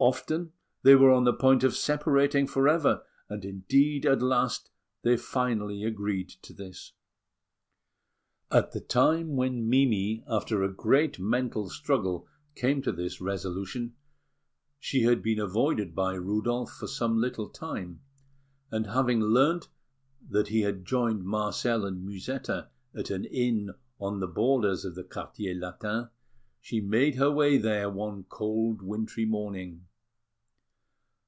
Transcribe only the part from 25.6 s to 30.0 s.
Quartier, she made her way there one cold wintry morning.